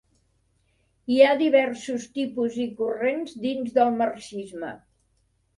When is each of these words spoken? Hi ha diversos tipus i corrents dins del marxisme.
Hi 1.15 1.19
ha 1.25 1.35
diversos 1.41 2.07
tipus 2.15 2.57
i 2.63 2.67
corrents 2.81 3.37
dins 3.47 3.77
del 3.79 3.93
marxisme. 4.03 4.73